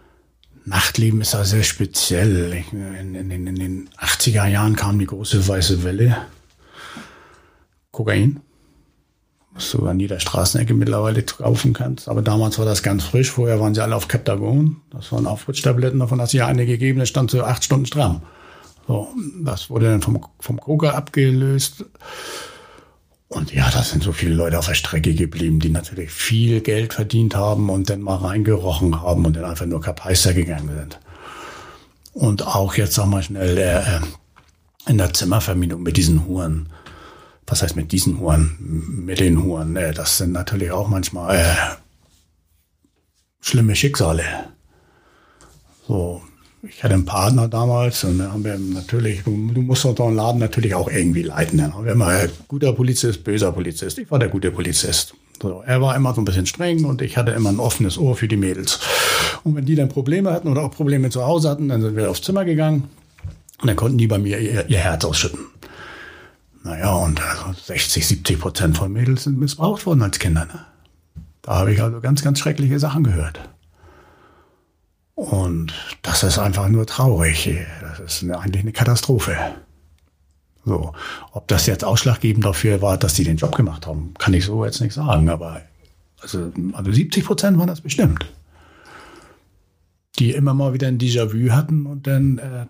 [0.65, 2.53] Nachtleben ist ja sehr speziell.
[2.53, 6.17] Ich, in, in, in, den 80er Jahren kam die große weiße Welle.
[7.91, 8.39] Kokain.
[9.61, 12.09] Was du an jeder Straßenecke mittlerweile kaufen kannst.
[12.09, 13.31] Aber damals war das ganz frisch.
[13.31, 14.77] Vorher waren sie alle auf Captagon.
[14.91, 15.99] Das waren Aufputschtabletten.
[15.99, 16.99] Davon hat sich eine gegeben.
[16.99, 18.23] Das stand so acht Stunden stramm.
[18.89, 19.09] So,
[19.45, 21.85] das wurde dann vom, vom Coca abgelöst.
[23.29, 26.95] Und ja, da sind so viele Leute auf der Strecke geblieben, die natürlich viel Geld
[26.95, 31.01] verdient haben und dann mal reingerochen haben und dann einfach nur Kapeister gegangen sind.
[32.15, 34.01] Und auch jetzt sag mal schnell äh,
[34.91, 36.71] in der Zimmervermietung mit diesen Huren.
[37.51, 38.57] Was heißt mit diesen Huren?
[39.05, 39.75] Mit den Huren.
[39.75, 41.55] Äh, das sind natürlich auch manchmal äh,
[43.41, 44.23] schlimme Schicksale.
[45.89, 46.23] So,
[46.63, 50.15] ich hatte einen Partner damals und dann haben wir natürlich, du, du musst doch einen
[50.15, 51.59] Laden natürlich auch irgendwie leiten.
[51.59, 52.13] Dann haben wir immer
[52.47, 53.99] guter Polizist, böser Polizist.
[53.99, 55.15] Ich war der gute Polizist.
[55.43, 58.15] So, er war immer so ein bisschen streng und ich hatte immer ein offenes Ohr
[58.15, 58.79] für die Mädels.
[59.43, 62.11] Und wenn die dann Probleme hatten oder auch Probleme zu Hause hatten, dann sind wir
[62.11, 62.91] aufs Zimmer gegangen
[63.61, 65.41] und dann konnten die bei mir ihr, ihr Herz ausschütten.
[66.63, 70.45] Naja, und also 60, 70 Prozent von Mädels sind missbraucht worden als Kinder.
[70.45, 70.67] Ne?
[71.43, 73.41] Da habe ich also ganz, ganz schreckliche Sachen gehört.
[75.15, 77.51] Und das ist einfach nur traurig.
[77.81, 79.37] Das ist eine, eigentlich eine Katastrophe.
[80.65, 80.93] So,
[81.33, 84.65] ob das jetzt ausschlaggebend dafür war, dass sie den Job gemacht haben, kann ich so
[84.65, 85.29] jetzt nicht sagen.
[85.31, 85.63] Aber
[86.21, 88.27] also, also 70 Prozent waren das bestimmt,
[90.19, 92.67] die immer mal wieder ein Déjà-vu hatten und dann äh,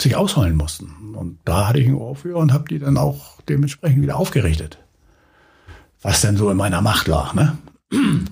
[0.00, 1.14] sich ausholen mussten.
[1.14, 4.78] Und da hatte ich ein Ohr für und habe die dann auch dementsprechend wieder aufgerichtet.
[6.02, 7.34] Was denn so in meiner Macht lag.
[7.34, 7.58] Ne?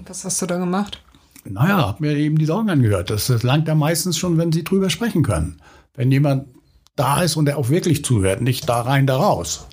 [0.07, 1.03] Was hast du da gemacht?
[1.45, 3.11] Naja, hab mir eben die Sorgen angehört.
[3.11, 5.61] Das, das langt ja meistens schon, wenn sie drüber sprechen können.
[5.95, 6.49] Wenn jemand
[6.95, 9.67] da ist und der auch wirklich zuhört, nicht da rein, da raus.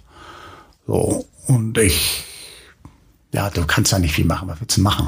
[0.86, 2.24] So, und ich,
[3.34, 4.48] ja, du kannst ja nicht viel machen.
[4.48, 5.08] Was willst du machen?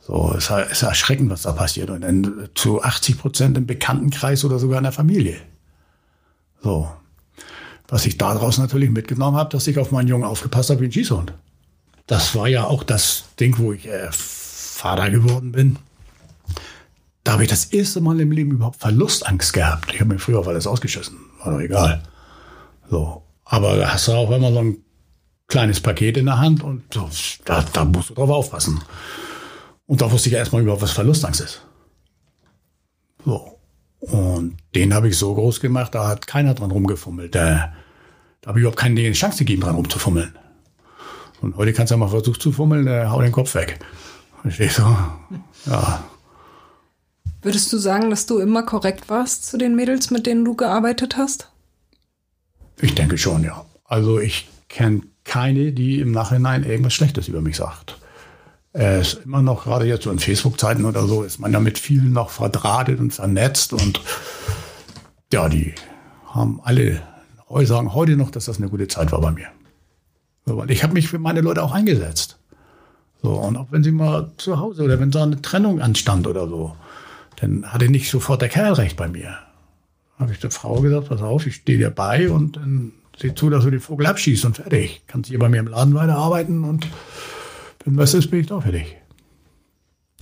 [0.00, 1.90] So, es ist erschreckend, was da passiert.
[1.90, 5.36] Und dann zu 80 Prozent im Bekanntenkreis oder sogar in der Familie.
[6.62, 6.90] So.
[7.88, 10.92] Was ich daraus natürlich mitgenommen habe, dass ich auf meinen Jungen aufgepasst habe wie ein
[10.92, 11.32] Schießhund.
[12.06, 15.78] Das war ja auch das Ding, wo ich äh, Vater geworden bin,
[17.28, 19.92] da habe ich das erste Mal im Leben überhaupt Verlustangst gehabt.
[19.92, 21.18] Ich habe mir früher auf alles ausgeschissen.
[21.44, 22.02] War doch egal.
[22.88, 23.22] So.
[23.44, 24.78] Aber da hast du auch immer so ein
[25.46, 27.10] kleines Paket in der Hand und so,
[27.44, 28.80] da, da musst du drauf aufpassen.
[29.86, 31.60] Und da wusste ich erstmal überhaupt, was Verlustangst ist.
[33.26, 33.57] So.
[34.00, 37.34] Und den habe ich so groß gemacht, da hat keiner dran rumgefummelt.
[37.34, 37.72] Da,
[38.40, 40.36] da habe ich überhaupt keine Chance gegeben, dran rumzufummeln.
[41.40, 43.78] Und heute kannst du ja mal versuchen zu fummeln, der hau den Kopf weg.
[44.42, 44.82] Verstehst du?
[45.66, 46.04] Ja.
[47.42, 51.16] Würdest du sagen, dass du immer korrekt warst zu den Mädels, mit denen du gearbeitet
[51.16, 51.50] hast?
[52.80, 53.64] Ich denke schon, ja.
[53.84, 57.98] Also ich kenne keine, die im Nachhinein irgendwas Schlechtes über mich sagt.
[58.80, 61.80] Es ist immer noch, gerade jetzt so in Facebook-Zeiten oder so, ist man ja mit
[61.80, 64.00] vielen noch verdrahtet und vernetzt und
[65.32, 65.74] ja, die
[66.26, 67.02] haben alle
[67.62, 69.48] sagen heute noch, dass das eine gute Zeit war bei mir.
[70.46, 72.38] So, weil ich habe mich für meine Leute auch eingesetzt.
[73.20, 76.46] So, und auch wenn sie mal zu Hause oder wenn so eine Trennung anstand oder
[76.46, 76.76] so,
[77.34, 79.38] dann hatte nicht sofort der Kerl recht bei mir.
[80.20, 83.50] Habe ich der Frau gesagt, pass auf, ich stehe dir bei und dann sieh zu,
[83.50, 85.02] dass du den Vogel abschießt und fertig.
[85.08, 86.86] Kannst hier bei mir im Laden weiterarbeiten und
[87.88, 88.96] wenn was ist, bin ich für dich.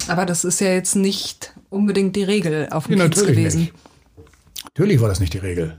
[0.06, 3.60] Aber das ist ja jetzt nicht unbedingt die Regel auf dem ja, Kiez gewesen.
[3.62, 3.74] Nicht.
[4.64, 5.76] Natürlich war das nicht die Regel.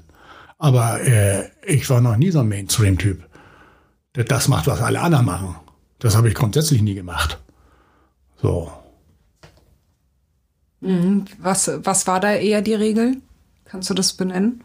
[0.57, 3.23] Aber äh, ich war noch nie so ein Mainstream-Typ,
[4.15, 5.55] der das macht, was alle anderen machen.
[5.99, 7.39] Das habe ich grundsätzlich nie gemacht.
[8.41, 8.69] So.
[10.81, 11.25] Mhm.
[11.37, 13.21] Was, was war da eher die Regel?
[13.63, 14.61] Kannst du das benennen?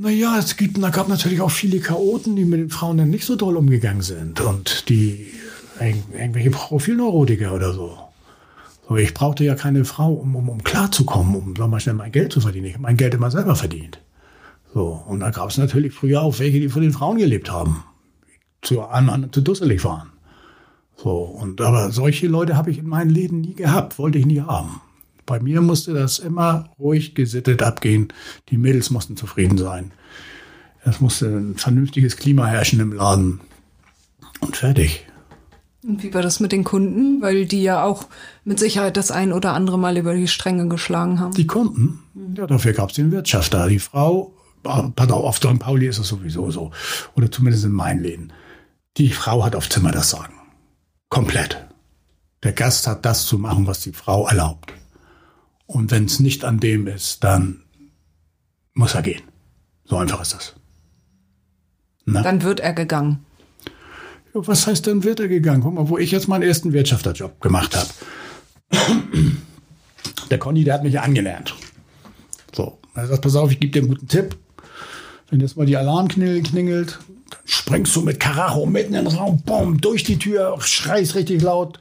[0.00, 3.24] Naja, es gibt, da gab natürlich auch viele Chaoten, die mit den Frauen dann nicht
[3.24, 5.26] so doll umgegangen sind und die
[5.80, 7.98] irgendwelche Profilneurotiker oder so.
[8.88, 12.12] So, ich brauchte ja keine Frau, um, um, um klarzukommen, um sag mal schnell mein
[12.12, 12.66] Geld zu verdienen.
[12.66, 14.00] Ich habe mein Geld immer selber verdient.
[14.72, 17.82] So, und da gab es natürlich früher auch welche, die von den Frauen gelebt haben,
[18.62, 20.12] zu einem zu dusselig waren.
[20.94, 24.42] So, und aber solche Leute habe ich in meinem Leben nie gehabt, wollte ich nie
[24.42, 24.80] haben.
[25.28, 28.08] Bei mir musste das immer ruhig gesittet abgehen.
[28.48, 29.92] Die Mädels mussten zufrieden sein.
[30.84, 33.40] Es musste ein vernünftiges Klima herrschen im Laden.
[34.40, 35.04] Und fertig.
[35.86, 37.20] Und wie war das mit den Kunden?
[37.20, 38.06] Weil die ja auch
[38.44, 41.34] mit Sicherheit das ein oder andere Mal über die Stränge geschlagen haben.
[41.34, 42.00] Die Kunden?
[42.34, 43.68] Ja, dafür gab es den Wirtschafter.
[43.68, 45.58] Die Frau, pass auf, St.
[45.58, 46.70] Pauli ist es sowieso so.
[47.16, 48.32] Oder zumindest in meinen Läden.
[48.96, 50.34] Die Frau hat auf Zimmer das Sagen.
[51.10, 51.66] Komplett.
[52.42, 54.72] Der Gast hat das zu machen, was die Frau erlaubt.
[55.68, 57.60] Und wenn es nicht an dem ist, dann
[58.72, 59.22] muss er gehen.
[59.84, 60.54] So einfach ist das.
[62.06, 62.22] Na?
[62.22, 63.26] Dann wird er gegangen.
[64.34, 65.62] Ja, was heißt dann wird er gegangen?
[65.62, 67.88] Guck mal, wo ich jetzt meinen ersten Wirtschafterjob gemacht habe.
[70.30, 71.54] Der Conny, der hat mich ja angelernt.
[72.54, 74.36] So, er sagt, pass auf, ich gebe dir einen guten Tipp.
[75.30, 76.98] Wenn jetzt mal die Alarm klingelt,
[77.30, 81.40] dann sprengst du mit Karacho mitten in den Raum, boom, durch die Tür, schreist richtig
[81.40, 81.78] laut.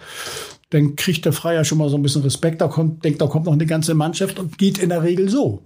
[0.69, 2.61] Dann kriegt der Freier schon mal so ein bisschen Respekt.
[2.61, 5.61] Da kommt, denkt, da kommt noch eine ganze Mannschaft und geht in der Regel so.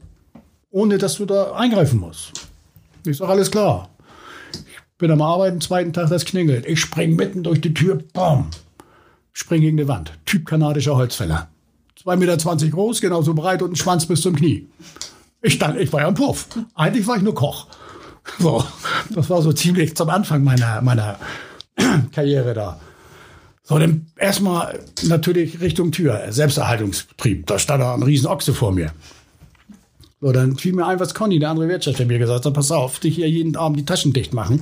[0.70, 2.34] Ohne dass du da eingreifen musst.
[3.06, 3.90] Ist doch alles klar.
[4.54, 6.66] Ich bin am Arbeiten, zweiten Tag, das klingelt.
[6.68, 8.48] Ich spring mitten durch die Tür, boom.
[9.34, 10.14] Spring gegen die Wand.
[10.26, 11.48] Typ kanadischer Holzfäller.
[12.04, 14.68] 2,20 Meter groß, genauso breit und ein Schwanz bis zum Knie.
[15.42, 16.48] Ich stand, ich war ja ein Puff.
[16.76, 17.68] Eigentlich war ich nur Koch.
[18.40, 18.64] So,
[19.10, 21.18] das war so ziemlich zum Anfang meiner, meiner
[22.12, 22.80] Karriere da.
[23.72, 27.48] So, dann erstmal natürlich Richtung Tür, Selbsterhaltungsbetrieb.
[27.48, 28.92] Da stand da ein riesen Ochse vor mir.
[30.20, 33.00] So, dann fiel mir ein, was Conny, der andere Wirtschafter, mir gesagt hat, pass auf,
[33.00, 34.60] dich hier jeden Abend die Taschen dicht machen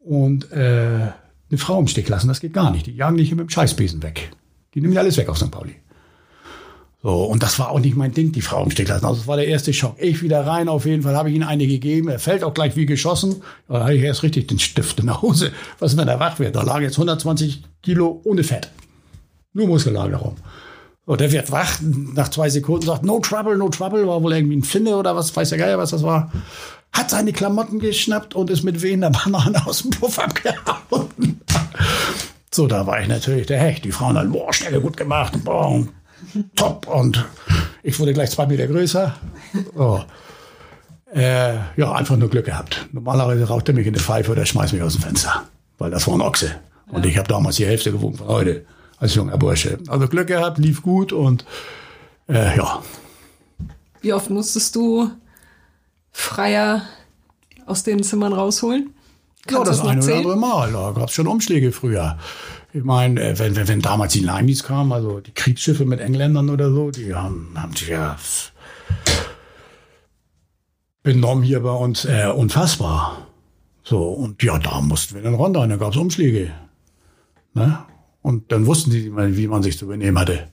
[0.00, 1.12] und äh,
[1.48, 2.86] eine Frau im Stich lassen, das geht gar nicht.
[2.86, 4.30] Die jagen dich hier mit dem Scheißbesen weg.
[4.74, 5.50] Die nehmen dir alles weg auf St.
[5.50, 5.76] Pauli.
[7.02, 9.04] So, und das war auch nicht mein Ding, die Frau im Stich lassen.
[9.04, 9.96] Also das war der erste Schock.
[9.98, 12.08] Ich wieder rein, auf jeden Fall habe ich ihm eine gegeben.
[12.08, 13.42] Er fällt auch gleich wie geschossen.
[13.68, 15.52] Da habe ich erst richtig den Stift in der Hose.
[15.78, 16.56] Was ist, wenn er wach wird?
[16.56, 18.70] Da lag jetzt 120 Kilo ohne Fett.
[19.52, 20.36] Nur Muskellagerung.
[21.06, 24.56] So, der wird wach, nach zwei Sekunden sagt, no trouble, no trouble, war wohl irgendwie
[24.56, 26.32] ein Finne oder was, weiß der Geier, was das war.
[26.92, 31.40] Hat seine Klamotten geschnappt und ist mit wehender Banane aus dem Puff abgehauen.
[32.50, 33.84] so, da war ich natürlich der Hecht.
[33.84, 35.86] Die Frauen dann, boah, schnell, gut gemacht, boah,
[36.54, 36.86] top.
[36.86, 37.24] Und
[37.82, 39.14] ich wurde gleich zwei Meter größer.
[39.76, 40.00] Oh.
[41.14, 42.88] Äh, ja, einfach nur Glück gehabt.
[42.92, 45.44] Normalerweise raucht er mich in die Pfeife oder schmeißt mich aus dem Fenster.
[45.78, 46.56] Weil das war ein Ochse.
[46.88, 48.64] Und ich habe damals die Hälfte gewogen von heute
[48.98, 49.78] als junger Bursche.
[49.88, 51.44] Also Glück gehabt, lief gut und
[52.28, 52.82] äh, ja.
[54.00, 55.10] Wie oft musstest du
[56.12, 56.82] Freier
[57.66, 58.94] aus den Zimmern rausholen?
[59.46, 60.72] Kannst ja, das, das eine oder andere Mal.
[60.72, 62.18] Da gab es schon Umschläge früher.
[62.76, 66.50] Ich meine, äh, wenn, wenn, wenn damals die Limeys kamen, also die Kriegsschiffe mit Engländern
[66.50, 68.16] oder so, die haben, haben sich ja
[71.02, 73.28] benommen hier bei uns äh, unfassbar.
[73.82, 76.52] So, und ja, da mussten wir dann runter, da gab es Umschläge.
[77.54, 77.78] Ne?
[78.20, 80.48] Und dann wussten sie, wie man sich zu benehmen hatte.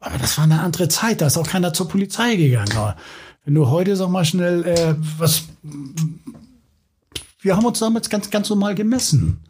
[0.00, 2.76] Aber das war eine andere Zeit, da ist auch keiner zur Polizei gegangen.
[2.76, 2.96] Aber
[3.46, 5.44] wenn du heute, sag mal schnell, äh, was.
[7.40, 9.40] Wir haben uns damals ganz, ganz normal gemessen.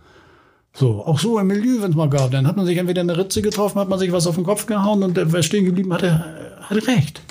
[0.78, 2.30] So, auch so im Milieu, wenn es mal gab.
[2.32, 4.66] Dann hat man sich entweder eine Ritze getroffen, hat man sich was auf den Kopf
[4.66, 7.22] gehauen und wer stehen geblieben hatte, hatte recht.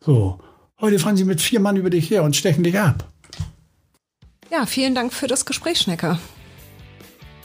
[0.00, 0.38] So,
[0.80, 3.08] heute fahren sie mit vier Mann über dich her und stechen dich ab.
[4.50, 6.18] Ja, vielen Dank für das Gespräch, Schnecker.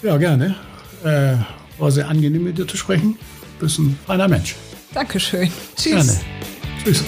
[0.01, 0.55] Ja, gerne.
[1.03, 1.35] Äh,
[1.77, 3.17] war sehr angenehm, mit dir zu sprechen.
[3.59, 4.55] Du bist ein feiner Mensch.
[4.93, 5.49] Dankeschön.
[5.77, 5.93] Tschüss.
[5.93, 6.19] Gerne.
[6.83, 7.03] Tschüss.